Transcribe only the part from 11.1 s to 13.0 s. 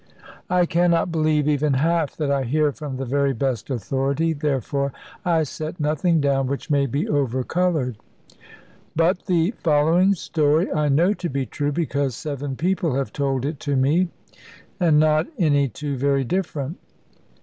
to be true, because seven people